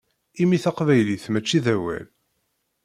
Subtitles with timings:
[0.41, 2.05] Imi taqbaylit mačči d awal.